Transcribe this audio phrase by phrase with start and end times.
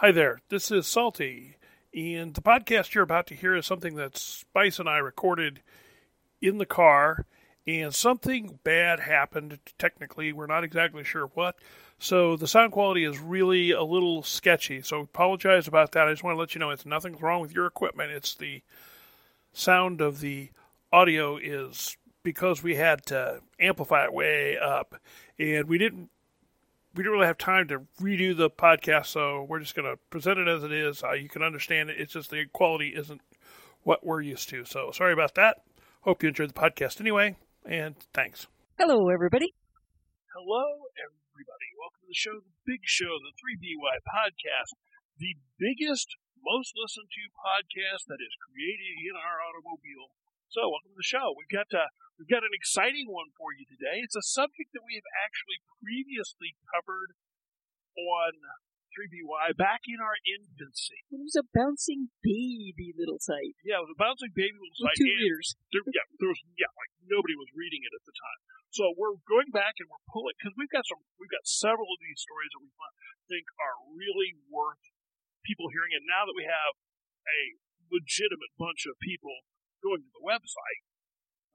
[0.00, 1.56] Hi there, this is Salty,
[1.94, 5.62] and the podcast you're about to hear is something that Spice and I recorded
[6.42, 7.24] in the car,
[7.66, 9.58] and something bad happened.
[9.78, 11.56] Technically, we're not exactly sure what,
[11.98, 14.82] so the sound quality is really a little sketchy.
[14.82, 16.06] So apologize about that.
[16.06, 18.10] I just want to let you know it's nothing's wrong with your equipment.
[18.10, 18.60] It's the
[19.54, 20.50] sound of the
[20.92, 24.96] audio is because we had to amplify it way up,
[25.38, 26.10] and we didn't
[26.96, 30.38] we don't really have time to redo the podcast, so we're just going to present
[30.38, 31.04] it as it is.
[31.04, 32.00] Uh, you can understand it.
[32.00, 33.20] It's just the quality isn't
[33.84, 34.64] what we're used to.
[34.64, 35.60] So sorry about that.
[36.08, 37.36] Hope you enjoyed the podcast anyway,
[37.68, 38.46] and thanks.
[38.80, 39.52] Hello, everybody.
[40.32, 41.68] Hello, everybody.
[41.76, 44.72] Welcome to the show, the big show, the 3BY podcast,
[45.20, 50.16] the biggest, most listened to podcast that is created in our automobile.
[50.48, 51.34] So, welcome to the show.
[51.36, 54.00] We've got uh, We've got an exciting one for you today.
[54.00, 57.12] It's a subject that we have actually previously covered
[57.92, 58.40] on
[58.96, 61.04] 3BY back in our infancy.
[61.12, 63.60] It was a bouncing baby little site.
[63.60, 64.96] Yeah, it was a bouncing baby little site.
[64.96, 65.60] With two readers.
[65.76, 68.40] There, yeah, there was yeah, like nobody was reading it at the time.
[68.72, 72.00] So we're going back and we're pulling because we've got some, we've got several of
[72.00, 72.72] these stories that we
[73.28, 74.80] think are really worth
[75.44, 75.92] people hearing.
[75.92, 76.80] And now that we have
[77.28, 77.60] a
[77.92, 79.44] legitimate bunch of people
[79.86, 80.82] going to the website,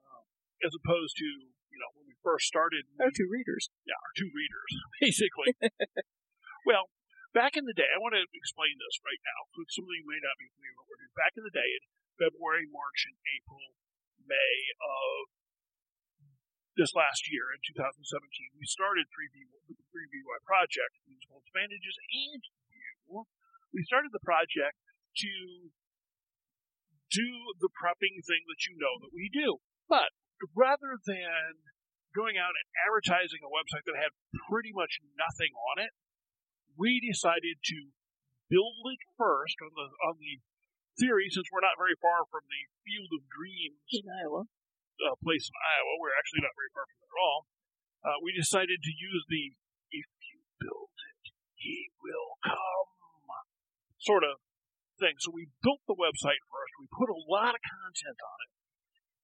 [0.07, 0.23] um,
[0.63, 2.87] as opposed to you know when we first started.
[3.03, 3.67] Our two readers.
[3.83, 4.71] Yeah, our two readers,
[5.03, 5.51] basically.
[6.69, 6.87] well,
[7.35, 9.51] back in the day, I want to explain this right now.
[9.51, 11.19] because some of you may not be familiar with what we're doing.
[11.19, 11.83] Back in the day, in
[12.15, 13.75] February, March, and April,
[14.23, 15.27] May of
[16.79, 18.07] this last year in 2017,
[18.55, 23.27] we started 3B with the 3BY project, Musical Advantages, and you.
[23.75, 24.79] We started the project
[25.19, 25.31] to
[27.11, 29.59] do the prepping thing that you know that we do.
[29.91, 30.15] But
[30.55, 31.59] rather than
[32.15, 34.15] going out and advertising a website that had
[34.47, 35.91] pretty much nothing on it,
[36.79, 37.91] we decided to
[38.47, 40.39] build it first on the on the
[40.99, 45.47] theory, since we're not very far from the Field of Dreams in Iowa, uh, place
[45.47, 45.99] in Iowa.
[45.99, 47.39] We're actually not very far from it at all.
[48.01, 49.55] Uh, we decided to use the
[49.91, 52.91] "if you build it, he will come"
[53.99, 54.41] sort of
[55.01, 55.17] thing.
[55.17, 56.77] So we built the website first.
[56.77, 58.51] We put a lot of content on it.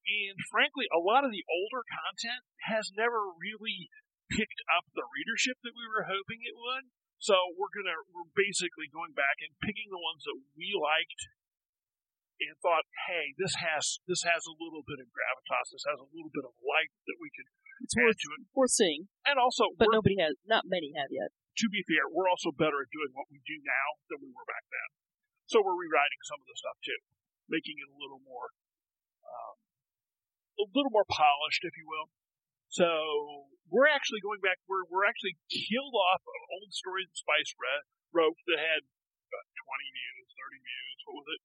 [0.08, 3.92] And frankly, a lot of the older content has never really
[4.34, 6.90] picked up the readership that we were hoping it would.
[7.18, 11.22] So we're gonna we're basically going back and picking the ones that we liked
[12.38, 16.09] and thought, hey, this has this has a little bit of gravitas, this has a
[16.14, 17.50] little bit of life that we could
[17.82, 18.42] it's add worth, to it.
[18.54, 19.02] Worth seeing.
[19.26, 21.34] And also But nobody has not many have yet.
[21.34, 24.46] To be fair, we're also better at doing what we do now than we were
[24.46, 24.90] back then.
[25.47, 27.00] So we're rewriting some of the stuff too,
[27.47, 28.52] making it a little more
[29.24, 29.56] um,
[30.59, 32.12] a little more polished, if you will.
[32.68, 34.59] So we're actually going back.
[34.68, 39.46] We're we're actually killed off of old stories that Spice read, wrote that had uh,
[39.56, 40.97] twenty views, thirty views.
[41.08, 41.41] What was it?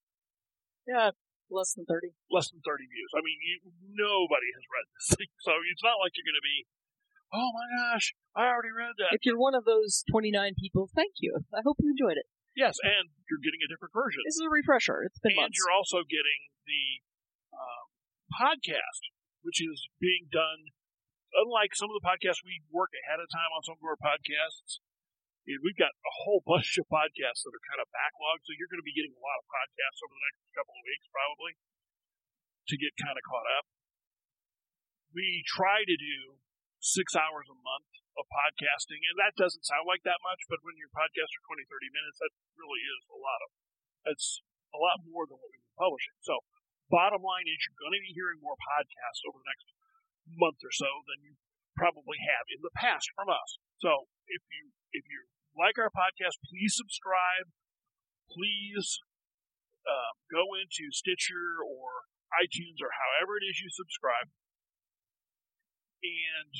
[0.83, 1.09] Yeah,
[1.47, 2.11] less than thirty.
[2.27, 3.11] Less than thirty views.
[3.15, 3.55] I mean, you,
[3.95, 6.67] nobody has read this thing, so it's not like you're going to be.
[7.33, 9.17] Oh my gosh, I already read that.
[9.17, 11.33] If you're one of those 29 people, thank you.
[11.49, 12.29] I hope you enjoyed it.
[12.53, 14.21] Yes, and you're getting a different version.
[14.25, 15.01] This is a refresher.
[15.01, 15.57] It's been and months.
[15.57, 17.01] you're also getting the
[17.49, 17.85] um,
[18.29, 19.09] podcast,
[19.41, 20.69] which is being done.
[21.33, 24.77] Unlike some of the podcasts we work ahead of time on some of our podcasts,
[25.49, 28.45] we've got a whole bunch of podcasts that are kind of backlogged.
[28.45, 30.83] So you're going to be getting a lot of podcasts over the next couple of
[30.85, 31.53] weeks, probably,
[32.69, 33.65] to get kind of caught up.
[35.09, 36.41] We try to do
[36.83, 37.87] six hours a month
[38.19, 41.63] of podcasting, and that doesn't sound like that much, but when your podcasts are 20,
[41.63, 43.49] 30 minutes, that really is a lot of,
[44.11, 44.43] it's
[44.75, 46.19] a lot more than what we've been publishing.
[46.27, 46.43] So
[46.91, 49.65] bottom line is you're going to be hearing more podcasts over the next
[50.35, 51.39] month or so than you
[51.79, 53.57] probably have in the past from us.
[53.79, 55.25] So if you if you
[55.57, 57.49] like our podcast, please subscribe.
[58.29, 59.01] Please
[59.87, 64.29] uh, go into Stitcher or iTunes or however it is you subscribe
[66.03, 66.53] and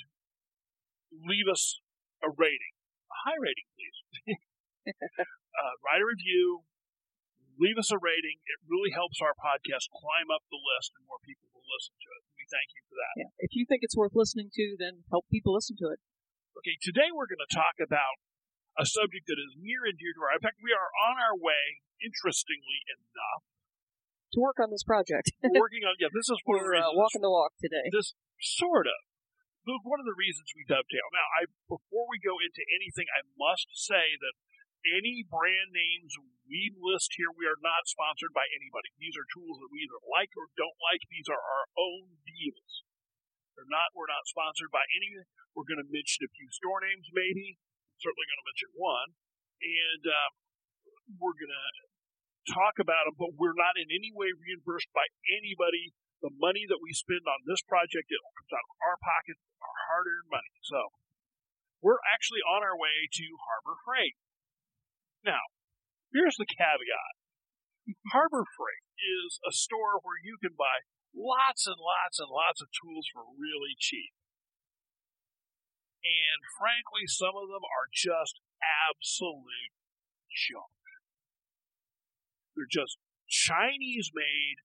[1.21, 1.81] leave us
[2.25, 2.73] a rating,
[3.11, 3.97] a high rating, please.
[4.89, 6.65] uh, write a review,
[7.59, 8.41] leave us a rating.
[8.49, 12.09] It really helps our podcast climb up the list and more people will listen to
[12.17, 12.21] it.
[12.37, 13.13] We thank you for that.
[13.19, 13.31] Yeah.
[13.43, 15.99] If you think it's worth listening to, then help people listen to it.
[16.59, 18.21] Okay, today we're going to talk about
[18.77, 20.33] a subject that is near and dear to our.
[20.37, 23.45] In fact, we are on our way, interestingly enough,
[24.33, 25.33] to work on this project.
[25.41, 25.97] we're working on.
[26.01, 27.89] Yeah, this is one we're, uh, walking the walk today.
[27.93, 28.97] This sort of.
[29.63, 31.07] One of the reasons we dovetail.
[31.15, 34.35] Now, I before we go into anything, I must say that
[34.83, 36.11] any brand names
[36.43, 38.91] we list here, we are not sponsored by anybody.
[38.99, 41.07] These are tools that we either like or don't like.
[41.07, 42.83] These are our own deals.
[43.55, 43.95] They're not.
[43.95, 45.23] We're not sponsored by any.
[45.55, 47.55] We're going to mention a few store names, maybe.
[48.03, 49.09] Certainly going to mention one,
[49.63, 50.29] and uh,
[51.21, 51.69] we're going to
[52.51, 55.95] talk about them, but we're not in any way reimbursed by anybody.
[56.23, 59.77] The money that we spend on this project, it comes out of our pocket, our
[59.91, 60.55] hard earned money.
[60.63, 60.95] So
[61.83, 64.15] we're actually on our way to Harbor Freight.
[65.27, 65.43] Now,
[66.15, 67.19] here's the caveat
[68.15, 72.71] Harbor Freight is a store where you can buy lots and lots and lots of
[72.71, 74.15] tools for really cheap.
[76.03, 79.75] And frankly, some of them are just absolute
[80.31, 80.71] junk.
[82.55, 82.95] They're just
[83.27, 84.63] Chinese made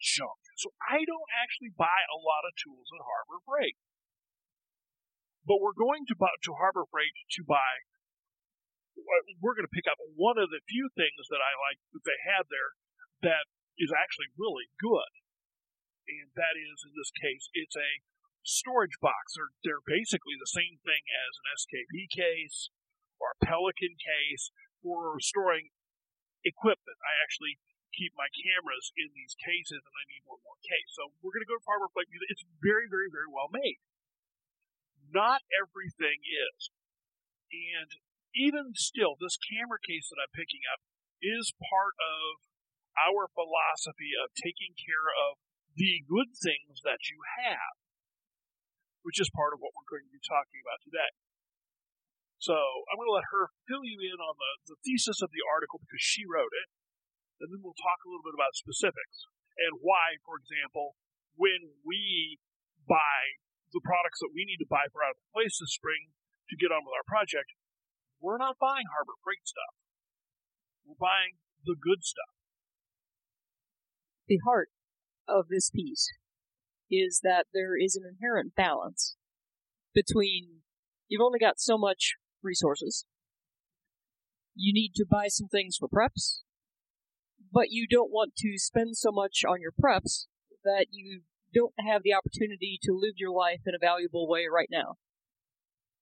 [0.00, 0.39] junk.
[0.60, 3.80] So I don't actually buy a lot of tools at Harbor Freight.
[5.48, 7.88] But we're going to, to Harbor Freight to buy,
[9.40, 12.20] we're going to pick up one of the few things that I like that they
[12.28, 12.76] have there
[13.24, 13.48] that
[13.80, 15.08] is actually really good.
[16.04, 18.04] And that is, in this case, it's a
[18.44, 19.40] storage box.
[19.40, 22.68] They're, they're basically the same thing as an SKB case
[23.16, 24.52] or a Pelican case
[24.84, 25.72] for storing
[26.44, 27.00] equipment.
[27.00, 27.56] I actually
[27.94, 30.90] keep my cameras in these cases, and I need one more case.
[30.94, 33.82] So we're going to go to Harbor Freight because it's very, very, very well made.
[35.10, 36.70] Not everything is.
[37.50, 37.90] And
[38.34, 40.80] even still, this camera case that I'm picking up
[41.18, 42.42] is part of
[42.94, 45.38] our philosophy of taking care of
[45.74, 47.74] the good things that you have,
[49.02, 51.10] which is part of what we're going to be talking about today.
[52.40, 52.56] So
[52.88, 55.76] I'm going to let her fill you in on the, the thesis of the article
[55.76, 56.68] because she wrote it.
[57.40, 59.26] And then we'll talk a little bit about specifics
[59.56, 60.96] and why, for example,
[61.36, 62.38] when we
[62.84, 63.40] buy
[63.72, 66.12] the products that we need to buy for out of the place this spring
[66.52, 67.56] to get on with our project,
[68.20, 69.74] we're not buying Harbor Freight stuff.
[70.84, 72.34] We're buying the good stuff.
[74.28, 74.70] The heart
[75.28, 76.08] of this piece
[76.90, 79.16] is that there is an inherent balance
[79.94, 80.62] between
[81.08, 83.06] you've only got so much resources.
[84.54, 86.42] You need to buy some things for preps,
[87.52, 90.26] but you don't want to spend so much on your preps
[90.64, 94.68] that you don't have the opportunity to live your life in a valuable way right
[94.70, 94.94] now.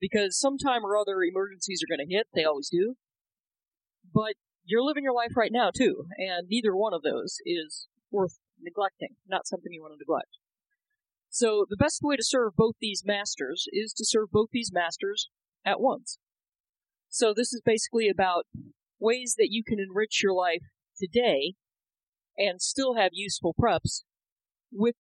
[0.01, 2.95] Because sometime or other emergencies are going to hit, they always do.
[4.13, 4.35] But
[4.65, 9.17] you're living your life right now too, and neither one of those is worth neglecting,
[9.27, 10.37] not something you want to neglect.
[11.31, 15.31] So the best way to serve both these masters is to serve both these masters
[15.65, 16.19] at once.
[17.09, 18.47] So this is basically about
[18.99, 20.63] ways that you can enrich your life
[20.99, 21.55] today
[22.37, 24.03] and still have useful preps
[24.73, 24.95] with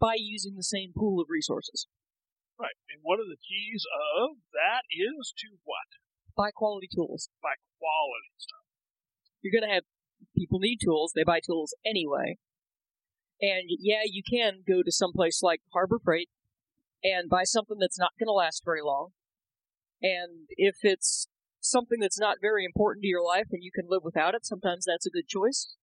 [0.00, 1.86] by using the same pool of resources.
[2.58, 2.76] Right.
[2.90, 3.84] And one of the keys
[4.18, 5.88] of that is to what?
[6.36, 7.28] Buy quality tools.
[7.42, 8.64] Buy quality stuff.
[9.42, 9.84] You're going to have
[10.36, 12.38] people need tools, they buy tools anyway.
[13.40, 16.28] And yeah, you can go to some place like Harbor Freight
[17.02, 19.10] and buy something that's not going to last very long.
[20.02, 21.28] And if it's
[21.64, 24.84] something that's not very important to your life and you can live without it, sometimes
[24.84, 25.74] that's a good choice.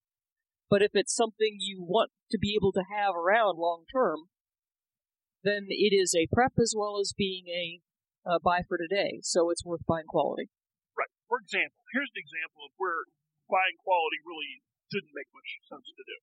[0.70, 4.32] But if it's something you want to be able to have around long term,
[5.44, 7.82] then it is a prep as well as being a
[8.24, 9.20] uh, buy for today.
[9.26, 10.48] So it's worth buying quality.
[10.96, 11.12] Right.
[11.28, 13.10] For example, here's an example of where
[13.50, 14.64] buying quality really
[14.94, 16.18] didn't make much sense to do.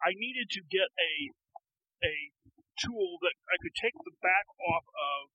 [0.00, 1.34] I needed to get a
[2.00, 2.32] a
[2.80, 5.28] tool that I could take the back off of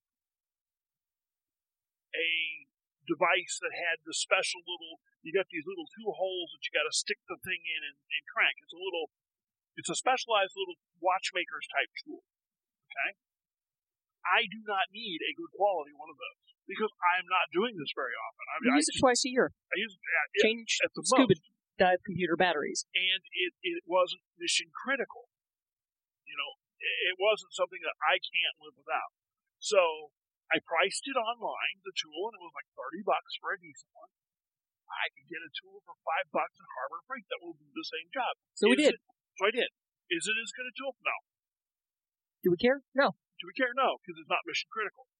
[2.10, 2.65] a
[3.06, 5.00] device that had the special little.
[5.22, 7.96] You got these little two holes that you got to stick the thing in and,
[7.98, 8.58] and crank.
[8.62, 9.10] It's a little.
[9.78, 12.24] It's a specialized little watchmaker's type tool.
[12.90, 13.18] Okay.
[14.26, 17.94] I do not need a good quality one of those because I'm not doing this
[17.94, 18.44] very often.
[18.50, 19.54] I mean, use I it twice a year.
[19.70, 21.46] I use it at, change at the scuba most.
[21.78, 25.30] dive computer batteries, and it it wasn't mission critical.
[26.26, 29.14] You know, it wasn't something that I can't live without.
[29.62, 30.10] So
[30.46, 33.90] I priced it online, the tool, and it was like 30 bucks for a decent
[33.94, 34.10] one.
[34.86, 37.82] I could get a tool for five bucks at Harbor Freight that will do the
[37.82, 38.38] same job.
[38.54, 38.94] So we did.
[38.94, 39.02] It,
[39.34, 39.70] so I did.
[40.06, 40.94] Is it as good a tool?
[41.02, 41.16] No.
[42.46, 42.86] Do we care?
[42.94, 43.18] No.
[43.42, 43.74] Do we care?
[43.74, 45.10] No, because it's not mission critical.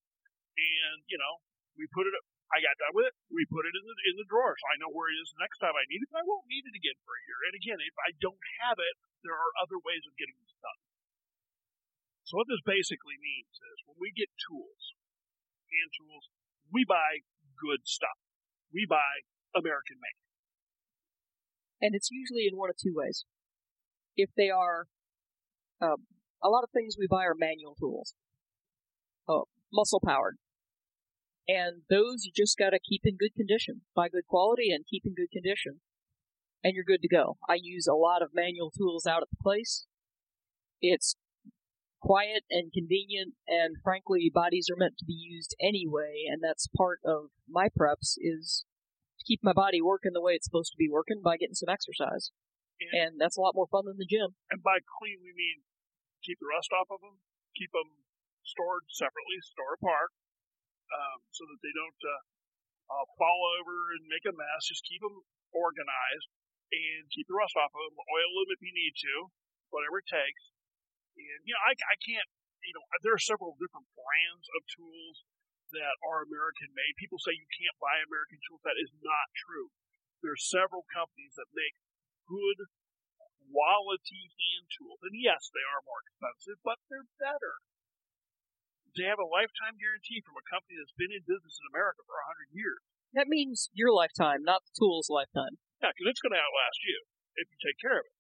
[0.55, 1.43] And, you know,
[1.75, 2.15] we put it,
[2.55, 3.15] I got done with it.
[3.29, 5.43] We put it in the, in the drawer so I know where it is the
[5.43, 6.09] next time I need it.
[6.15, 7.39] I won't need it again for a year.
[7.51, 8.95] And again, if I don't have it,
[9.27, 10.81] there are other ways of getting this done.
[12.25, 14.95] So what this basically means is when we get tools,
[15.77, 16.33] hand tools.
[16.73, 17.25] We buy
[17.61, 18.17] good stuff.
[18.73, 20.21] We buy American made.
[21.81, 23.25] And it's usually in one of two ways.
[24.17, 24.89] If they are,
[25.81, 26.09] um,
[26.43, 28.15] a lot of things we buy are manual tools,
[29.29, 30.37] uh, muscle powered.
[31.49, 35.15] And those you just gotta keep in good condition, buy good quality and keep in
[35.15, 35.81] good condition.
[36.65, 37.37] And you're good to go.
[37.49, 39.87] I use a lot of manual tools out at the place.
[40.81, 41.17] It's
[42.07, 47.03] quiet and convenient, and frankly, bodies are meant to be used anyway, and that's part
[47.03, 48.63] of my preps is
[49.19, 51.73] to keep my body working the way it's supposed to be working by getting some
[51.73, 52.31] exercise.
[52.79, 54.39] And, And that's a lot more fun than the gym.
[54.55, 55.67] and by clean, we mean
[56.23, 57.19] keep the rust off of them,
[57.59, 58.07] keep them
[58.47, 60.15] stored separately, store apart,
[60.95, 62.23] um, so that they don't uh,
[62.95, 64.71] uh, fall over and make a mess.
[64.71, 66.31] Just keep them organized
[66.71, 67.99] and keep the rust off of them.
[67.99, 69.15] Oil them if you need to,
[69.75, 70.55] whatever it takes.
[71.17, 72.29] And you know, I, I can't.
[72.65, 75.23] You know, there are several different brands of tools
[75.71, 76.99] that are American made.
[76.99, 78.63] People say you can't buy American tools.
[78.67, 79.71] That is not true.
[80.23, 81.79] There are several companies that make
[82.27, 82.67] good
[83.47, 84.99] quality hand tools.
[85.07, 87.63] And yes, they are more expensive, but they're better.
[88.99, 92.17] They have a lifetime guarantee from a company that's been in business in America for
[92.17, 92.81] a hundred years.
[93.13, 95.61] That means your lifetime, not the tool's lifetime.
[95.85, 97.05] Yeah, because it's going to outlast you
[97.37, 98.17] if you take care of it.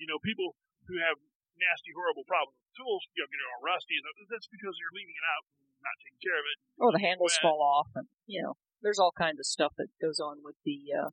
[0.00, 0.56] You know, people
[0.88, 1.20] who have
[1.58, 5.14] nasty, horrible problems with tools, you know, getting all rusty, and that's because you're leaving
[5.16, 6.56] it out and not taking care of it.
[6.80, 7.44] Or the handles Wet.
[7.46, 10.80] fall off, and you know, there's all kinds of stuff that goes on with the
[10.92, 11.10] uh,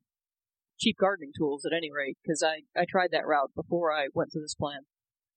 [0.78, 1.64] cheap gardening tools.
[1.64, 4.84] At any rate, because I I tried that route before I went to this plan.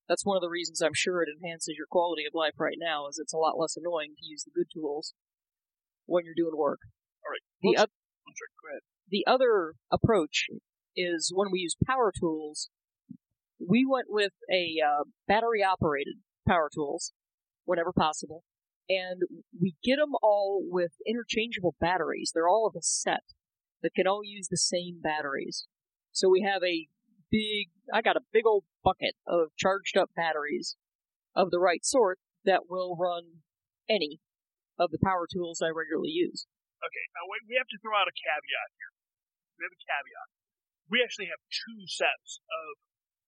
[0.07, 3.07] That's one of the reasons I'm sure it enhances your quality of life right now.
[3.07, 5.13] Is it's a lot less annoying to use the good tools
[6.05, 6.79] when you're doing work.
[7.25, 7.41] All right.
[7.61, 8.81] The Let's- sorry, go ahead.
[9.09, 10.45] the other approach
[10.95, 12.69] is when we use power tools,
[13.59, 16.15] we went with a uh, battery operated
[16.47, 17.13] power tools
[17.65, 18.43] whenever possible,
[18.89, 19.21] and
[19.59, 22.31] we get them all with interchangeable batteries.
[22.33, 23.23] They're all of a set
[23.81, 25.67] that can all use the same batteries.
[26.11, 26.87] So we have a
[27.31, 30.75] big, I got a big old bucket of charged up batteries
[31.35, 33.45] of the right sort that will run
[33.89, 34.21] any
[34.79, 36.47] of the power tools I regularly use.
[36.83, 38.91] Okay, now we have to throw out a caveat here.
[39.57, 40.29] We have a caveat.
[40.91, 42.77] We actually have two sets of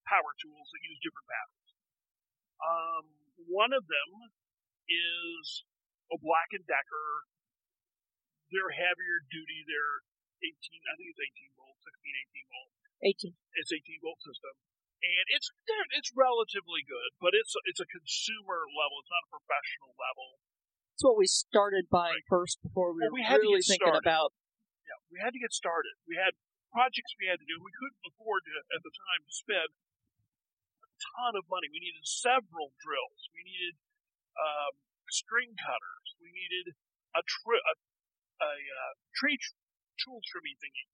[0.08, 1.72] power tools that use different batteries.
[2.64, 3.04] Um,
[3.52, 4.10] one of them
[4.90, 5.46] is
[6.10, 7.28] a Black and Decker.
[8.50, 9.68] They're heavier duty.
[9.68, 10.08] They're
[10.40, 10.56] 18,
[10.88, 12.72] I think it's 18 volt, 16, 18 volt.
[13.04, 13.36] 18.
[13.62, 14.54] It's 18 volt system,
[15.06, 15.54] and it's
[15.94, 18.98] it's relatively good, but it's it's a consumer level.
[19.06, 20.42] It's not a professional level.
[20.98, 23.78] That's what we started buying first before we Well, were we had to really get
[23.78, 24.08] thinking started.
[24.08, 24.34] about.
[24.82, 25.94] Yeah, we had to get started.
[26.10, 26.34] We had
[26.74, 27.62] projects we had to do.
[27.62, 29.70] We couldn't afford to, at the time to spend
[31.00, 31.70] ton of money.
[31.70, 33.30] We needed several drills.
[33.34, 33.76] We needed
[34.38, 34.74] um,
[35.10, 36.08] string cutters.
[36.22, 36.76] We needed
[37.16, 37.74] a, tri- a,
[38.44, 39.58] a uh, tree tr-
[40.02, 40.86] tool trimming thingy.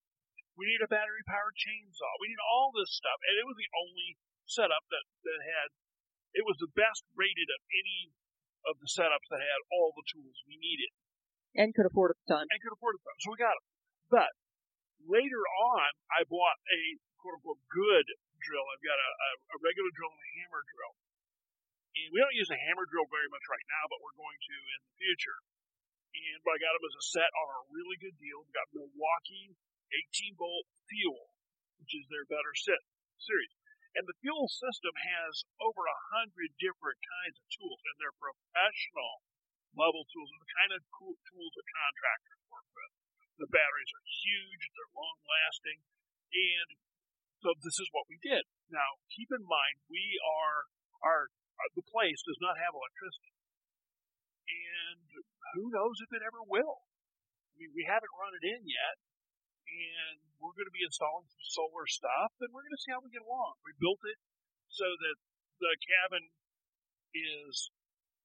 [0.54, 2.14] We needed a battery powered chainsaw.
[2.22, 5.74] We needed all this stuff, and it was the only setup that that had.
[6.34, 8.14] It was the best rated of any
[8.70, 10.94] of the setups that had all the tools we needed
[11.54, 12.48] and could afford the time.
[12.50, 13.18] and could afford them.
[13.22, 13.66] So we got them.
[14.10, 14.32] But
[15.06, 16.82] later on, I bought a
[17.22, 18.08] quote unquote good
[18.44, 18.66] drill.
[18.70, 19.10] I've got a,
[19.56, 20.94] a, regular drill and a hammer drill.
[21.94, 24.56] And we don't use a hammer drill very much right now, but we're going to
[24.76, 25.40] in the future.
[26.14, 28.46] And I got them as a set on a really good deal.
[28.46, 29.58] We got Milwaukee
[30.14, 31.34] 18 volt fuel,
[31.82, 32.82] which is their better set
[33.18, 33.54] series.
[33.94, 39.22] And the fuel system has over a hundred different kinds of tools, and they're professional
[39.78, 40.30] level tools.
[40.34, 42.92] They're the kind of cool tools that contractors work with.
[43.42, 45.80] The batteries are huge, they're long lasting,
[46.34, 46.70] and
[47.44, 48.48] so this is what we did.
[48.72, 50.72] Now, keep in mind, we are,
[51.04, 51.28] our,
[51.60, 53.36] uh, the place does not have electricity.
[54.48, 55.04] And
[55.60, 56.88] who knows if it ever will.
[57.52, 58.96] I mean, we haven't run it in yet,
[59.68, 63.04] and we're going to be installing some solar stuff, and we're going to see how
[63.04, 63.60] we get along.
[63.68, 64.18] We built it
[64.72, 65.18] so that
[65.60, 66.32] the cabin
[67.12, 67.70] is,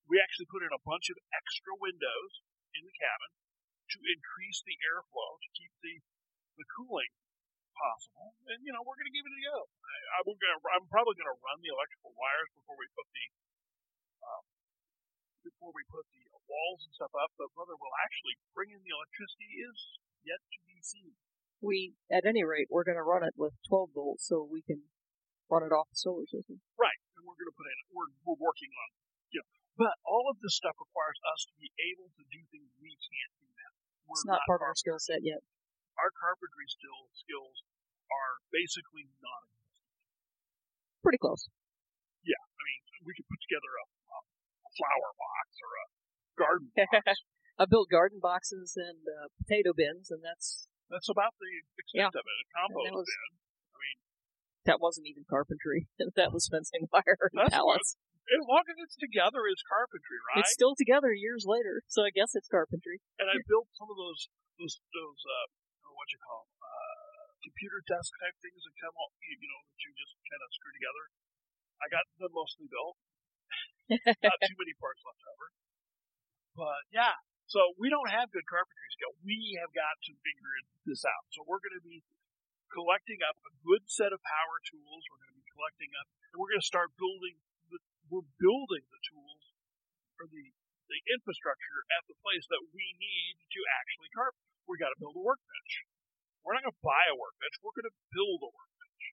[0.07, 2.41] we actually put in a bunch of extra windows
[2.73, 6.01] in the cabin to increase the airflow, to keep the,
[6.57, 7.13] the cooling
[7.79, 8.35] possible.
[8.51, 9.59] And, you know, we're going to give it a go.
[9.65, 13.25] I, I'm, gonna, I'm probably going to run the electrical wires before we put the,
[14.27, 14.45] um,
[15.47, 18.93] before we put the walls and stuff up, but whether we'll actually bring in the
[18.93, 19.79] electricity is
[20.25, 21.15] yet to be seen.
[21.63, 24.89] We, at any rate, we're going to run it with 12 volts so we can
[25.51, 26.63] run it off the solar system.
[26.79, 28.89] Right, and we're going to put in, we're, we're working on,
[29.33, 32.69] you know, but all of this stuff requires us to be able to do things
[32.79, 33.73] we can't do now.
[34.07, 35.43] We're It's not part of our skill set yet.
[35.99, 37.59] Our carpentry still skills
[38.11, 39.93] are basically non-existent.
[41.05, 41.47] Pretty close.
[42.25, 45.85] Yeah, I mean, we could put together a, a flower box or a
[46.37, 47.19] garden box.
[47.59, 52.23] I built garden boxes and uh, potato bins, and that's That's about the extent of
[52.27, 52.37] it.
[52.43, 53.31] A compost was- bin.
[53.75, 53.99] I mean,
[54.67, 55.87] that wasn't even carpentry.
[56.19, 57.97] that was fencing wire and That's what- pallets.
[58.29, 60.43] as long as it's together, it's carpentry, right?
[60.45, 63.01] It's still together years later, so I guess it's carpentry.
[63.19, 65.47] and I built some of those those those uh
[65.95, 66.58] what you call uh
[67.49, 70.53] computer desk type things that come off you, you know that you just kind of
[70.53, 71.05] screw together.
[71.81, 73.01] I got them mostly built.
[74.29, 75.49] Not too many parts left over.
[76.53, 77.17] But yeah,
[77.49, 79.17] So we don't have good carpentry skill.
[79.25, 80.53] We have got to figure
[80.85, 81.25] this out.
[81.33, 82.05] So we're going to be
[82.69, 85.09] collecting up a good set of power tools.
[85.09, 87.41] We're going to be collecting up, and we're going to start building.
[87.73, 87.81] The,
[88.13, 89.43] we're building the tools
[90.21, 90.53] or the
[90.89, 94.41] the infrastructure at the place that we need to actually carpet.
[94.65, 95.73] We got to build a workbench.
[96.43, 97.55] We're not going to buy a workbench.
[97.61, 99.05] We're going to build a workbench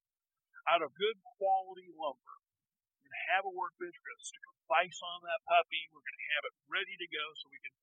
[0.71, 2.35] out of good quality lumber.
[3.01, 3.95] We're going to have a workbench.
[4.01, 5.91] We're going to stick a vise on that puppy.
[5.93, 7.73] We're going to have it ready to go so we can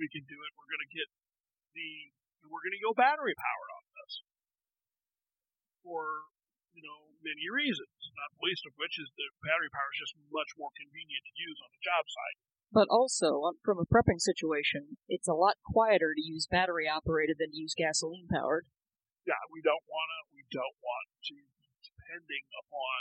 [0.00, 0.50] we can do it.
[0.56, 1.08] We're going to get
[1.76, 1.90] the
[2.48, 4.12] we're going to go battery powered on this
[5.84, 6.26] for
[6.72, 7.92] you know many reasons.
[8.12, 11.34] Not the least of which is the battery power is just much more convenient to
[11.36, 12.38] use on the job site.
[12.72, 17.36] But also, um, from a prepping situation, it's a lot quieter to use battery operated
[17.36, 18.64] than to use gasoline powered.
[19.26, 20.20] Yeah, we don't want to.
[20.34, 21.46] We don't want to be
[21.82, 22.98] depending upon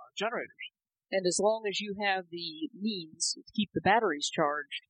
[0.00, 0.72] uh, generators.
[1.12, 4.82] And as long as you have the means to keep the batteries charged,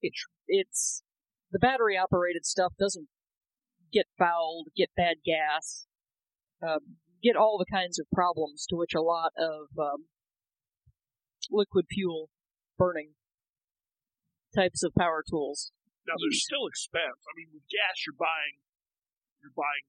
[0.00, 0.14] it,
[0.46, 1.02] it's
[1.50, 3.08] the battery operated stuff doesn't
[3.92, 5.86] get fouled, get bad gas,
[6.62, 10.06] um, get all the kinds of problems to which a lot of um,
[11.50, 12.30] liquid fuel
[12.76, 13.12] burning
[14.54, 15.72] types of power tools.
[16.06, 17.20] Now there's still expense.
[17.28, 18.64] I mean, with gas, you're buying,
[19.48, 19.86] you're buying,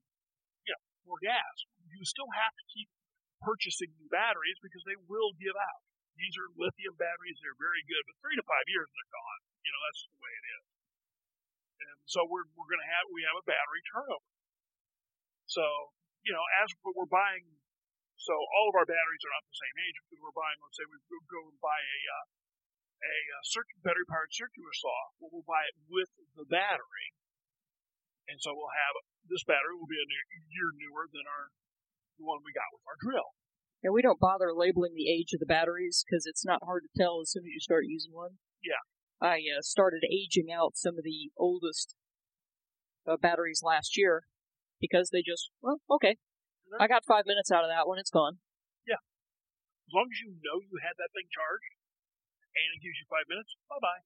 [0.63, 1.67] yeah, more gas.
[1.91, 2.87] You still have to keep
[3.43, 5.83] purchasing new batteries because they will give out.
[6.15, 9.39] These are lithium batteries; they're very good, but three to five years they're gone.
[9.67, 10.63] You know, that's the way it is.
[11.79, 14.31] And so we're we're going to have we have a battery turnover.
[15.47, 15.63] So
[16.23, 17.47] you know, as we're buying,
[18.19, 20.59] so all of our batteries are not the same age because we're buying.
[20.59, 20.99] Let's say we
[21.31, 22.25] go and buy a uh,
[22.99, 25.15] a, a circuit, battery powered circular saw.
[25.23, 27.15] Well, we'll buy it with the battery.
[28.29, 28.95] And so we'll have
[29.27, 30.07] this battery will be a
[30.49, 31.51] year newer than our
[32.19, 33.35] the one we got with our drill.
[33.79, 36.91] And we don't bother labeling the age of the batteries because it's not hard to
[36.99, 38.43] tell as soon as you start using one.
[38.59, 38.83] Yeah.
[39.23, 41.95] I uh, started aging out some of the oldest
[43.07, 44.27] uh, batteries last year
[44.83, 46.19] because they just, well, okay.
[46.75, 47.97] I got five minutes out of that one.
[47.97, 48.43] It's gone.
[48.83, 48.99] Yeah.
[49.87, 51.73] As long as you know you had that thing charged,
[52.53, 54.03] and it gives you five minutes, bye bye.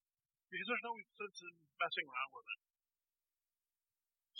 [0.47, 2.59] Because there's no sense in messing around with it.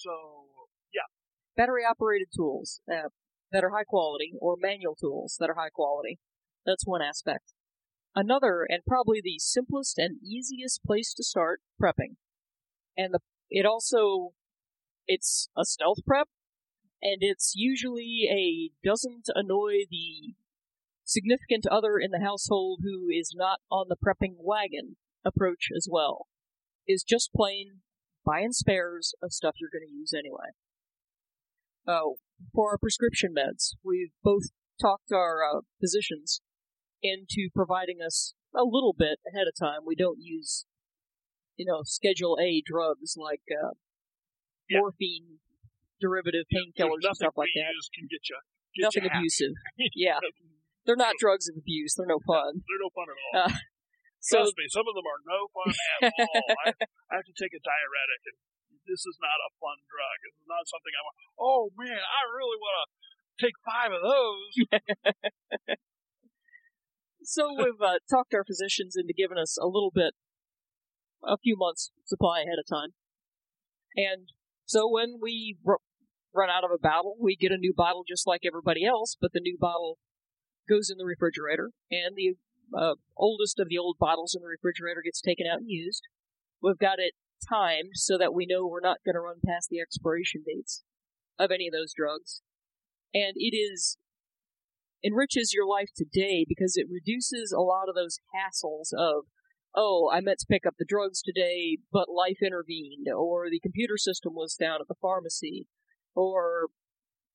[0.04, 1.08] So, yeah.
[1.56, 3.10] Battery operated tools uh,
[3.52, 6.20] that are high quality, or manual tools that are high quality.
[6.66, 7.54] That's one aspect.
[8.16, 12.18] Another, and probably the simplest and easiest place to start prepping.
[12.98, 14.34] And the, it also,
[15.08, 16.28] it's a stealth prep,
[17.02, 20.36] and it's usually a doesn't annoy the
[21.06, 26.28] significant other in the household who is not on the prepping wagon approach as well.
[26.88, 27.82] Is just plain
[28.26, 30.52] buying spares of stuff you're going to use anyway.
[31.88, 32.16] Oh,
[32.54, 34.44] for our prescription meds, we've both
[34.82, 36.42] talked our uh, physicians
[37.02, 39.82] into providing us a little bit ahead of time.
[39.86, 40.66] We don't use,
[41.58, 43.76] you know, Schedule A drugs like uh,
[44.70, 44.80] yeah.
[44.80, 45.40] morphine
[46.00, 47.72] derivative painkillers and stuff like that.
[48.10, 48.38] Get you,
[48.76, 49.54] get nothing abusive.
[49.96, 50.20] yeah.
[50.86, 51.96] They're not drugs of abuse.
[51.96, 52.64] They're no fun.
[52.68, 53.58] They're no fun at all.
[54.24, 55.68] So, Trust me, some of them are no fun
[56.00, 56.48] at all.
[56.64, 56.72] I,
[57.12, 58.40] I have to take a diuretic, and
[58.88, 60.18] this is not a fun drug.
[60.32, 61.16] It's not something I want.
[61.36, 62.88] Oh man, I really want to
[63.44, 64.54] take five of those.
[67.36, 70.16] so we've uh, talked our physicians into giving us a little bit,
[71.28, 72.96] a few months supply ahead of time,
[74.00, 74.32] and
[74.64, 75.84] so when we r-
[76.32, 79.36] run out of a bottle, we get a new bottle just like everybody else, but
[79.36, 80.00] the new bottle
[80.64, 82.40] goes in the refrigerator, and the
[82.78, 86.04] uh, oldest of the old bottles in the refrigerator gets taken out and used.
[86.62, 87.14] We've got it
[87.48, 90.84] timed so that we know we're not going to run past the expiration dates
[91.38, 92.42] of any of those drugs.
[93.14, 93.98] And it is
[95.04, 99.26] enriches your life today because it reduces a lot of those hassles of,
[99.76, 103.98] oh, I meant to pick up the drugs today, but life intervened, or the computer
[103.98, 105.68] system was down at the pharmacy,
[106.16, 106.68] or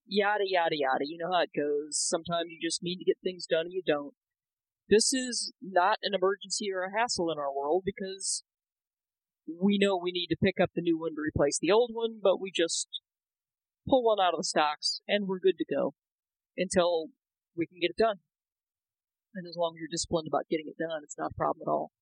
[0.07, 1.05] yada yada yada.
[1.05, 1.99] You know how it goes.
[1.99, 4.15] Sometimes you just need to get things done and you don't.
[4.89, 8.45] This is not an emergency or a hassle in our world because
[9.47, 12.21] we know we need to pick up the new one to replace the old one,
[12.23, 12.89] but we just
[13.89, 15.95] pull one out of the stocks and we're good to go
[16.57, 17.09] until
[17.57, 18.17] we can get it done.
[19.35, 21.71] And as long as you're disciplined about getting it done, it's not a problem at
[21.71, 21.93] all.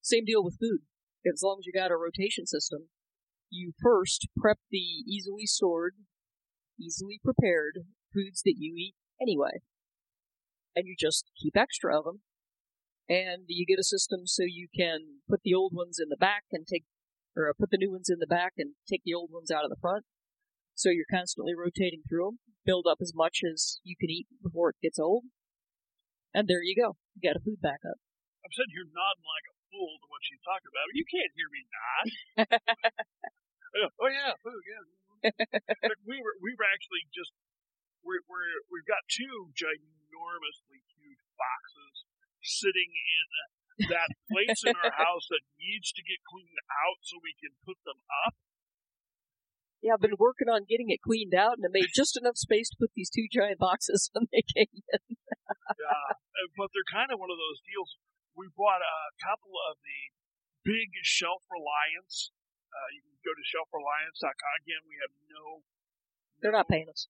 [0.00, 0.86] Same deal with food.
[1.26, 2.88] As long as you got a rotation system,
[3.50, 5.94] you first prep the easily stored
[6.80, 7.78] easily prepared
[8.12, 9.62] foods that you eat anyway.
[10.76, 12.20] And you just keep extra of them.
[13.08, 16.44] And you get a system so you can put the old ones in the back
[16.52, 16.84] and take,
[17.34, 19.70] or put the new ones in the back and take the old ones out of
[19.70, 20.04] the front.
[20.74, 24.70] So you're constantly rotating through them, build up as much as you can eat before
[24.70, 25.24] it gets old.
[26.36, 27.00] And there you go.
[27.16, 27.96] You got a food backup.
[28.44, 30.92] I'm sitting here nodding like a fool to what she's talking about.
[30.92, 32.06] You can't hear me nod.
[33.76, 34.84] Oh yeah, food, yeah.
[36.08, 37.32] We were we were actually just
[38.06, 42.06] we're, we're we've got two ginormously huge boxes
[42.40, 47.34] sitting in that place in our house that needs to get cleaned out so we
[47.36, 48.38] can put them up.
[49.84, 52.72] Yeah, I've been working on getting it cleaned out, and I made just enough space
[52.72, 55.02] to put these two giant boxes when they came in.
[55.76, 56.16] yeah,
[56.56, 57.98] but they're kind of one of those deals.
[58.32, 60.00] We bought a couple of the
[60.64, 62.32] big Shelf Reliance.
[62.72, 64.56] Uh, you can go to shelfreliance.com.
[64.64, 65.64] Again, we have no.
[66.40, 67.08] They're no, not paying us.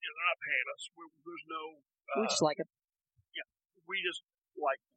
[0.00, 0.82] Yeah, they're not paying us.
[0.96, 1.62] We, there's no.
[2.10, 2.70] Uh, we just like them.
[3.36, 3.48] Yeah,
[3.84, 4.24] we just
[4.56, 4.96] like them.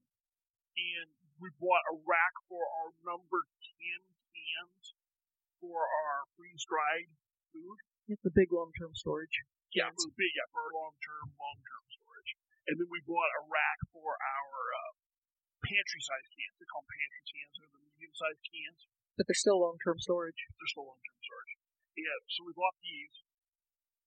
[0.73, 3.45] And we bought a rack for our number
[3.83, 4.95] 10 cans
[5.59, 7.11] for our freeze dried
[7.51, 7.77] food.
[8.11, 9.43] It's a big long term storage.
[9.71, 12.31] Yeah, for big, yeah, for long term, long term storage.
[12.69, 14.93] And then we bought a rack for our uh,
[15.63, 16.55] pantry sized cans.
[16.59, 17.51] They call them pantry cans.
[17.57, 18.79] They're the medium sized cans.
[19.15, 20.37] But they're still long term storage.
[20.59, 21.53] They're still long term storage.
[21.95, 23.13] Yeah, so we bought these,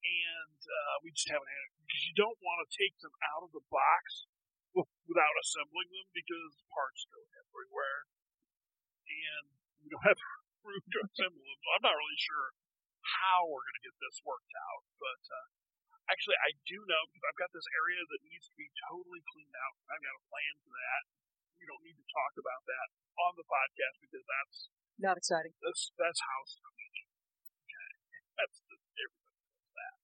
[0.07, 3.43] and uh, we just haven't had it because you don't want to take them out
[3.43, 4.31] of the box
[5.11, 8.07] without assembling them because parts go everywhere,
[9.09, 9.45] and
[9.83, 10.21] we don't have
[10.67, 11.59] room to assemble them.
[11.63, 12.55] So I'm not really sure
[13.03, 15.47] how we're going to get this worked out, but uh,
[16.11, 19.55] actually I do know because I've got this area that needs to be totally cleaned
[19.55, 19.75] out.
[19.91, 21.03] I've got a plan for that.
[21.57, 25.53] We don't need to talk about that on the podcast because that's not exciting.
[25.61, 27.09] That's that's house cleaning.
[27.65, 27.91] Okay,
[28.39, 29.95] that's the, everybody knows that.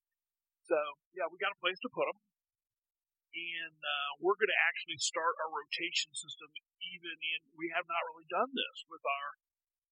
[0.73, 0.81] So
[1.13, 5.37] yeah, we got a place to put them, and uh, we're going to actually start
[5.45, 6.49] our rotation system.
[6.81, 9.37] Even in we have not really done this with our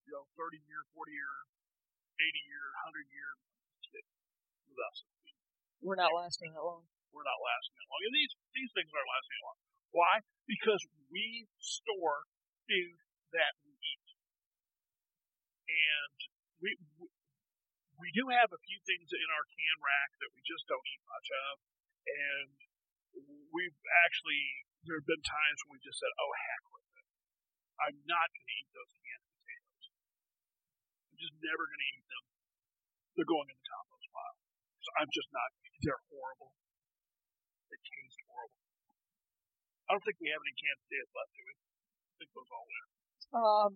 [0.10, 1.46] you know 30 year, 40 year,
[2.18, 2.66] 80 year,
[2.98, 3.30] 100 year
[4.74, 5.06] with us.
[5.86, 6.90] We're not lasting that long.
[7.14, 9.60] We're not lasting that long, and these these things aren't lasting that long.
[9.94, 10.14] Why?
[10.50, 10.82] Because
[11.14, 12.26] we store
[12.66, 12.98] food
[13.38, 14.08] that we eat,
[15.70, 16.18] and
[16.58, 17.06] we, we
[18.02, 21.04] we do have a few things in our can rack that we just don't eat
[21.06, 21.54] much of,
[22.10, 22.50] and
[23.54, 24.42] we've actually
[24.90, 27.06] there have been times when we just said, "Oh heck with it,
[27.86, 29.86] I'm not going to eat those canned potatoes.
[31.14, 32.26] I'm just never going to eat them.
[33.14, 34.38] They're going in the compost pile.
[34.82, 35.50] So I'm just not.
[35.86, 36.54] They're horrible.
[37.70, 38.62] They taste horrible.
[39.90, 41.54] I don't think we have any canned potatoes left, do we?
[41.54, 42.90] I think those all went.
[43.32, 43.74] Um,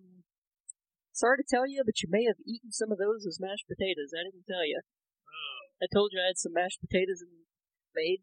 [1.16, 4.12] sorry to tell you, but you may have eaten some of those as mashed potatoes.
[4.12, 4.84] I didn't tell you.
[5.24, 7.48] Uh, I told you I had some mashed potatoes in
[7.96, 8.20] made,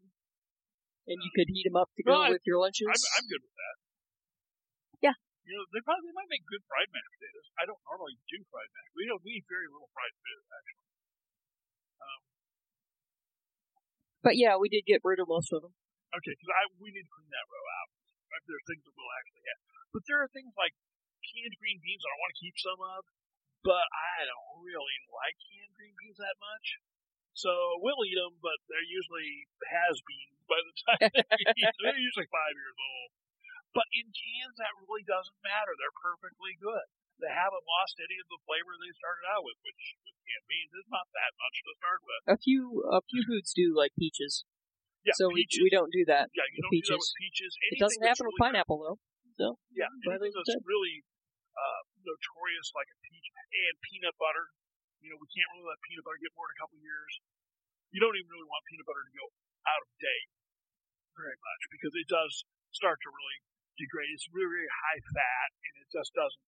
[1.10, 2.86] and you could heat them up to go I- with your lunches.
[2.86, 3.76] I'm, I'm good with that.
[5.02, 5.16] Yeah.
[5.42, 7.46] You know, they probably they might make good fried mashed potatoes.
[7.58, 8.94] I don't normally do fried mashed.
[8.94, 10.86] We don't we eat very little fried potatoes actually.
[12.00, 12.20] Um,
[14.24, 15.74] but yeah, we did get rid of most of them.
[16.14, 17.90] okay, because I we need to clean that row out.
[18.48, 19.60] There are things that we'll actually have,
[19.94, 20.74] but there are things like
[21.32, 23.00] canned green beans I want to keep some of,
[23.64, 26.66] but I don't really like canned green beans that much.
[27.34, 27.50] So
[27.82, 32.54] we'll eat them, but they're usually has beans by the time they they're usually five
[32.54, 33.10] years old.
[33.74, 35.74] But in cans, that really doesn't matter.
[35.74, 36.86] They're perfectly good.
[37.18, 40.72] They haven't lost any of the flavor they started out with, which with canned beans
[40.78, 42.22] is not that much to start with.
[42.30, 44.46] A few, a few foods do like peaches,
[45.02, 45.62] Yeah, so we peaches.
[45.66, 46.30] we don't do that.
[46.38, 47.02] yeah, you with don't do that peaches.
[47.02, 47.52] with peaches.
[47.74, 48.98] It doesn't happen with really good- pineapple though.
[49.42, 50.62] So Yeah, anything that's instead.
[50.62, 51.02] really
[51.54, 54.50] uh, notorious, like a peach and peanut butter.
[55.00, 57.12] You know, we can't really let peanut butter get more than a couple years.
[57.94, 59.26] You don't even really want peanut butter to go
[59.70, 60.30] out of date
[61.14, 62.42] very much because it does
[62.74, 63.38] start to really
[63.78, 64.10] degrade.
[64.10, 66.42] It's really, really high fat and it just doesn't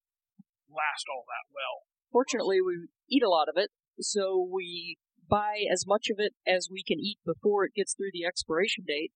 [0.71, 1.87] last all that well.
[2.11, 6.69] Fortunately, we eat a lot of it, so we buy as much of it as
[6.71, 9.13] we can eat before it gets through the expiration date,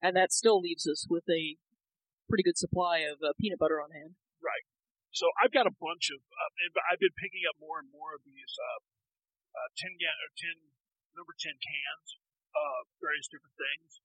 [0.00, 1.56] and that still leaves us with a
[2.28, 4.16] pretty good supply of uh, peanut butter on hand.
[5.14, 6.50] So I've got a bunch of, uh,
[6.90, 8.80] I've been picking up more and more of these uh,
[9.54, 10.74] uh, ten ga- or ten
[11.14, 12.18] number ten cans
[12.50, 14.02] of various different things.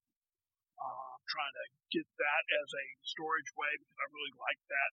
[0.78, 4.91] Uh, I'm trying to get that as a storage way because I really like that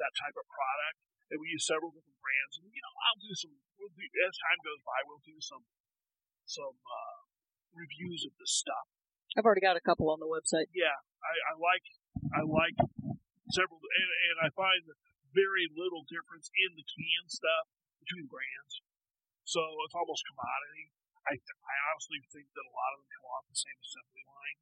[0.00, 0.96] that type of product.
[1.28, 3.52] And we use several different brands, and you know I'll do some.
[3.76, 5.68] We'll do as time goes by, we'll do some
[6.48, 7.18] some uh,
[7.76, 8.88] reviews of this stuff.
[9.36, 10.72] I've already got a couple on the website.
[10.72, 11.86] Yeah, I, I like
[12.32, 12.76] I like
[13.52, 14.82] several, and, and I find
[15.34, 17.66] very little difference in the can stuff
[18.02, 18.82] between brands.
[19.44, 20.92] So it's almost commodity.
[21.26, 24.58] I I honestly think that a lot of them come off the same assembly line.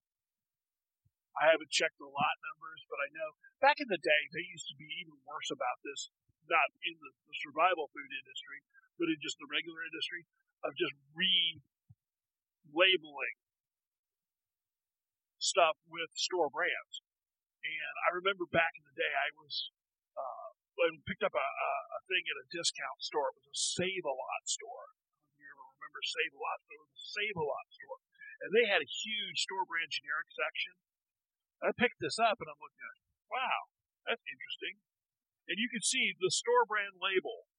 [1.38, 4.66] I haven't checked the lot numbers, but I know back in the day they used
[4.72, 6.10] to be even worse about this.
[6.48, 8.64] Not in the, the survival food industry,
[8.96, 10.24] but in just the regular industry
[10.64, 11.60] of just re-labeling
[15.38, 17.04] stuff with store brands.
[17.62, 19.70] And I remember back in the day, I was
[20.16, 20.47] uh,
[20.86, 23.34] and picked up a, a, a thing at a discount store.
[23.34, 24.94] It was a Save a Lot store.
[25.34, 26.58] If you ever remember Save a Lot?
[26.70, 27.98] It was a Save a Lot store,
[28.46, 30.78] and they had a huge store brand generic section.
[31.58, 33.06] I picked this up and I'm looking at, it.
[33.26, 33.58] wow,
[34.06, 34.78] that's interesting.
[35.50, 37.50] And you can see the store brand label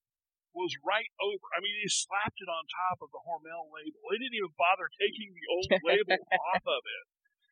[0.53, 1.45] was right over.
[1.53, 4.01] I mean, they slapped it on top of the Hormel label.
[4.09, 6.17] They didn't even bother taking the old label
[6.55, 7.05] off of it,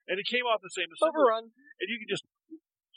[0.08, 1.13] and it came off the same assembly.
[1.13, 1.45] Overrun.
[1.51, 2.25] And you can just,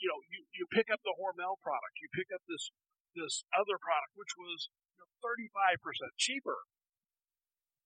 [0.01, 2.73] you know, you, you pick up the Hormel product, you pick up this
[3.13, 5.77] this other product, which was you know, 35%
[6.15, 6.65] cheaper,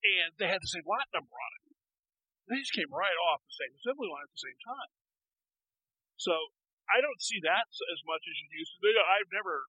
[0.06, 1.64] and they had the same lot number on it.
[2.46, 4.92] They just came right off the same assembly line at the same time.
[6.22, 6.54] So
[6.86, 8.86] I don't see that as much as you used to.
[9.02, 9.66] I've never,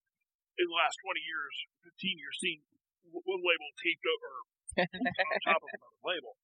[0.61, 1.55] in the last 20 years,
[1.89, 2.61] 15 years, seen
[3.09, 4.45] one label taped over on
[5.49, 6.37] top of another label.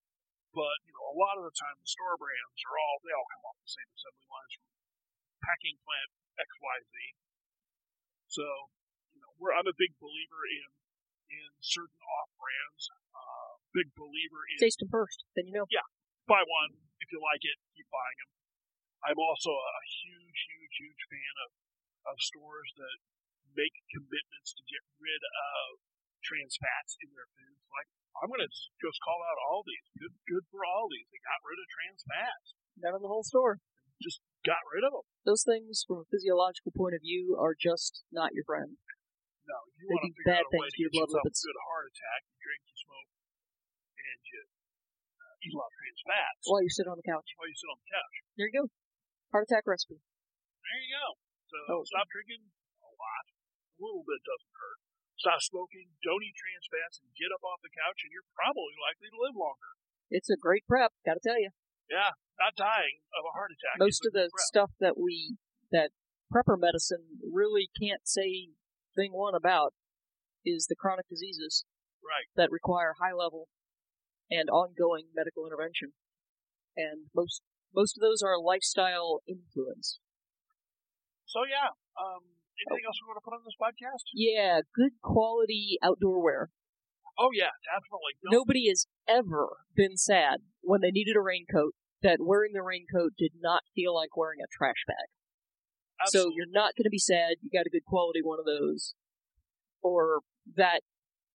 [0.56, 3.28] But, you know, a lot of the time the store brands are all, they all
[3.28, 4.71] come off the same assembly lines from
[5.42, 6.94] packing plant XYZ.
[8.30, 8.46] So,
[9.12, 10.70] you know, we're, I'm a big believer in,
[11.28, 12.88] in certain off brands.
[13.12, 14.56] Uh, big believer in.
[14.62, 15.68] Taste them first, then you know.
[15.68, 15.84] Yeah.
[16.24, 16.80] Buy one.
[17.02, 18.30] If you like it, keep buying them.
[19.02, 21.50] I'm also a huge, huge, huge fan of,
[22.14, 22.98] of stores that
[23.52, 25.82] make commitments to get rid of
[26.22, 27.66] trans fats in their foods.
[27.74, 27.90] Like,
[28.22, 29.90] I'm going to just call out Aldi's.
[29.98, 31.10] Good, good for Aldi's.
[31.10, 32.54] They got rid of trans fats.
[32.78, 33.58] None in the whole store.
[33.98, 35.06] Just got rid of them.
[35.26, 38.78] Those things, from a physiological point of view, are just not your friend.
[39.46, 41.26] No, you They want to figure bad out a way things to get blood yourself
[41.26, 42.20] a good heart attack.
[42.30, 43.10] You drink, you smoke,
[43.98, 44.40] and you
[45.18, 47.28] uh, eat a lot of trans fats While you sit on the couch.
[47.38, 48.14] while you sit on the couch.
[48.38, 48.64] There you go.
[49.34, 49.98] Heart attack recipe.
[49.98, 51.06] There you go.
[51.50, 51.82] So Oh.
[51.86, 52.48] stop drinking
[52.82, 53.24] a lot.
[53.30, 54.78] A little bit doesn't hurt.
[55.18, 55.90] Stop smoking.
[56.02, 59.18] Don't eat trans fats, and get up off the couch, and you're probably likely to
[59.18, 59.74] live longer.
[60.10, 61.50] It's a great prep, gotta tell you.
[61.92, 63.76] Yeah, not dying of a heart attack.
[63.78, 64.48] Most of the prep.
[64.48, 65.36] stuff that we,
[65.70, 65.92] that
[66.32, 68.48] prepper medicine really can't say
[68.96, 69.74] thing one about
[70.44, 71.64] is the chronic diseases
[72.02, 72.26] Right.
[72.34, 73.46] that require high level
[74.30, 75.92] and ongoing medical intervention.
[76.74, 77.42] And most,
[77.76, 80.00] most of those are lifestyle influenced.
[81.28, 81.76] So yeah.
[81.94, 84.08] Um, anything else we want to put on this podcast?
[84.16, 86.50] Yeah, good quality outdoor wear.
[87.18, 88.16] Oh yeah, definitely.
[88.24, 93.32] Nobody has ever been sad when they needed a raincoat that wearing the raincoat did
[93.40, 95.08] not feel like wearing a trash bag.
[96.10, 97.38] So you're not going to be sad.
[97.42, 98.94] You got a good quality one of those,
[99.82, 100.26] or
[100.58, 100.82] that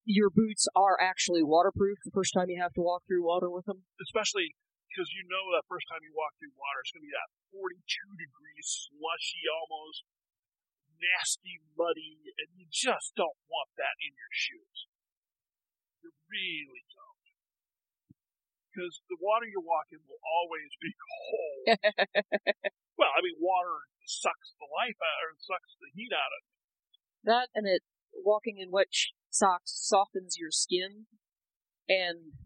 [0.03, 3.63] your boots are actually waterproof the first time you have to walk through water with
[3.63, 3.87] them.
[4.03, 4.55] especially
[4.91, 7.29] because you know that first time you walk through water, it's going to be that
[7.53, 7.79] 42
[8.17, 10.03] degrees, slushy, almost
[10.97, 14.89] nasty, muddy, and you just don't want that in your shoes.
[16.01, 17.06] You really don't.
[18.77, 21.81] Because the water you walk in will always be cold.
[23.01, 26.53] well, I mean, water sucks the life out, or sucks the heat out of it.
[27.25, 27.81] that and it
[28.13, 28.93] walking in wet
[29.33, 31.09] socks softens your skin,
[31.89, 32.37] and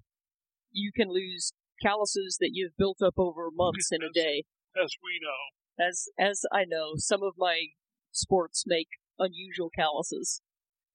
[0.72, 1.52] you can lose
[1.84, 4.46] calluses that you've built up over months in a day.
[4.72, 5.84] As we know.
[5.84, 7.76] As as I know, some of my
[8.12, 8.88] sports make
[9.20, 10.42] unusual calluses.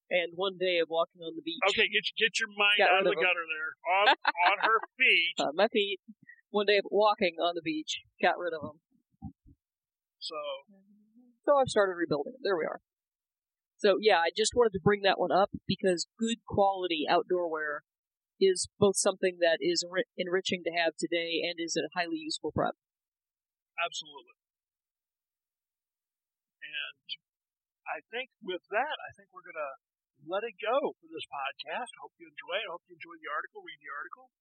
[0.09, 3.07] And one day of walking on the beach Okay, get get your mind Got out
[3.07, 3.71] of the gutter there.
[3.91, 5.35] On on her feet.
[5.43, 5.99] on my feet,
[6.51, 8.79] one day of walking on the beach, got rid of them.
[10.19, 10.37] So
[11.45, 12.43] So I've started rebuilding them.
[12.47, 12.81] There we are.
[13.79, 17.83] So yeah, I just wanted to bring that one up because good quality outdoor wear
[18.41, 22.53] is both something that is enri- enriching to have today and is a highly useful
[22.53, 22.75] prep.
[23.77, 24.39] Absolutely.
[26.63, 27.09] And
[27.85, 29.73] I think with that, I think we're going to
[30.25, 31.93] let it go for this podcast.
[32.01, 32.69] Hope you enjoy it.
[32.73, 33.61] Hope you enjoy the article.
[33.61, 34.33] Read the article.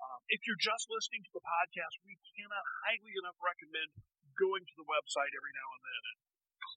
[0.00, 3.92] Um, if you're just listening to the podcast, we cannot highly enough recommend
[4.40, 6.18] going to the website every now and then and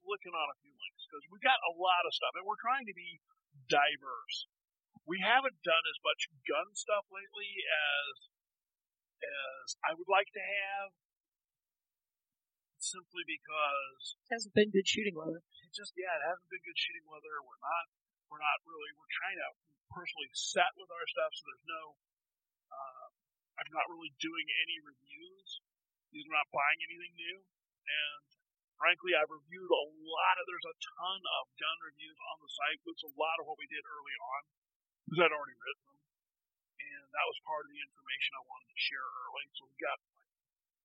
[0.04, 2.84] clicking on a few links because we've got a lot of stuff and we're trying
[2.84, 3.24] to be
[3.72, 4.52] diverse.
[5.08, 8.16] We haven't done as much gun stuff lately as
[9.24, 10.92] as I would like to have
[12.76, 15.40] simply because It hasn't been good shooting weather.
[15.40, 17.40] it just yeah, it hasn't been good shooting weather.
[17.40, 17.88] We're not
[18.34, 19.52] we're not really we're kind of
[19.94, 21.84] personally set with our stuff, so there's no
[22.74, 23.08] uh,
[23.62, 25.62] I'm not really doing any reviews.
[26.10, 27.38] because I'm not buying anything new,
[27.86, 28.26] and
[28.82, 30.50] frankly, I've reviewed a lot of.
[30.50, 33.70] There's a ton of gun reviews on the site, which a lot of what we
[33.70, 34.42] did early on
[35.06, 36.02] because I'd already written them,
[36.82, 39.46] and that was part of the information I wanted to share early.
[39.54, 40.34] So we got like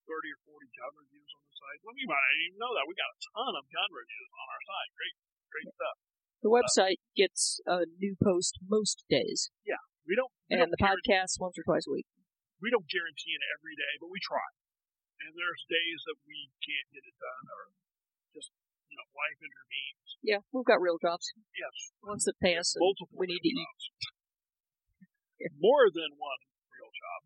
[0.05, 1.81] 30 or 40 gun reviews on the site.
[1.81, 4.47] Well, you might not even know that we got a ton of gun reviews on
[4.53, 4.91] our site.
[4.93, 5.17] Great,
[5.49, 5.97] great stuff.
[6.43, 10.79] The website gets a new post most days, Yeah, We don't, we and don't the
[10.79, 12.07] podcast once or twice a week.
[12.63, 14.47] we don't guarantee it every day, but we try.
[15.19, 17.75] And there's days that we can't get it done, or
[18.31, 18.55] just
[18.87, 20.09] you know, life intervenes.
[20.23, 21.27] Yeah, we've got real jobs.
[21.59, 22.79] Yes, Ones that pay us.
[22.79, 23.19] multiple.
[23.19, 23.59] we need to eat.
[23.59, 23.85] jobs.
[25.59, 27.21] More than one real job.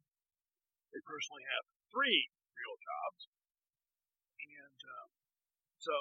[0.93, 3.29] They personally have three real jobs,
[4.41, 5.09] and um,
[5.81, 5.93] so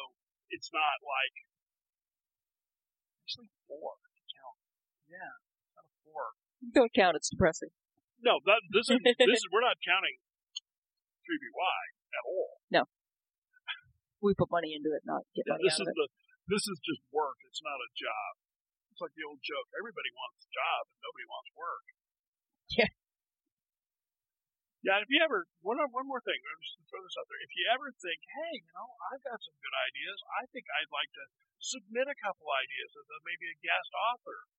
[0.51, 1.35] it's not like
[3.31, 3.95] actually four.
[4.35, 4.57] Count.
[5.07, 5.31] Yeah,
[5.79, 6.35] not a four.
[6.75, 7.15] Don't count.
[7.15, 7.71] It's depressing.
[8.19, 10.19] No, that, this is this is we're not counting
[11.23, 11.79] 3BY
[12.11, 12.59] at all.
[12.67, 12.83] No,
[14.19, 15.95] we put money into it, not get Yeah, money this out is of it.
[15.95, 16.05] the
[16.51, 17.39] this is just work.
[17.47, 18.31] It's not a job.
[18.91, 21.85] It's like the old joke: everybody wants a job, and nobody wants work.
[22.75, 22.91] Yeah.
[24.83, 24.99] Yeah.
[24.99, 27.39] If you ever one one more thing, I'm just gonna throw this out there.
[27.39, 30.19] If you ever think, hey, you know, I've got some good ideas.
[30.35, 31.25] I think I'd like to
[31.61, 34.49] submit a couple ideas as a, maybe a guest author,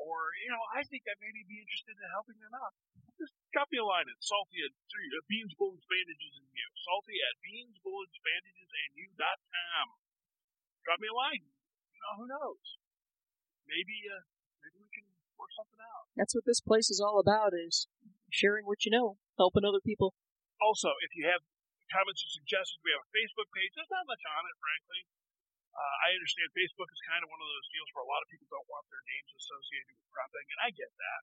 [0.00, 2.74] or you know, I think I maybe be interested in helping them out.
[3.14, 6.66] Just drop me a line at salty at three, uh, beans, bullets, bandages, and you.
[6.82, 9.94] Salty at beans, bullets, bandages, and you dot com.
[10.82, 11.46] Drop me a line.
[11.94, 12.64] You know, who knows?
[13.70, 14.26] Maybe, uh,
[14.66, 15.06] maybe we can
[15.38, 16.10] work something out.
[16.18, 17.86] That's what this place is all about: is
[18.34, 20.18] sharing what you know, helping other people.
[20.58, 21.46] Also, if you have
[21.94, 23.70] comments or suggestions, we have a Facebook page.
[23.78, 25.06] There's not much on it, frankly.
[25.74, 28.30] Uh, I understand Facebook is kind of one of those deals where a lot of
[28.30, 31.22] people don't want their names associated with prepping, and I get that.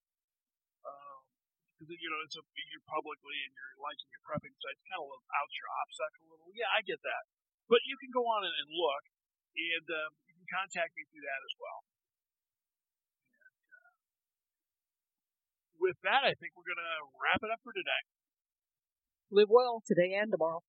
[1.81, 4.77] Because, you know, it's a, you're publicly and you're liking your prepping site.
[4.77, 6.53] It's kind of outs your OPSEC a little.
[6.53, 7.25] Yeah, I get that.
[7.65, 9.03] But you can go on and, and look,
[9.57, 11.79] and um, you can contact me through that as well.
[13.33, 13.91] And, uh,
[15.81, 18.05] with that, I think we're going to wrap it up for today.
[19.33, 20.61] Live well today and tomorrow.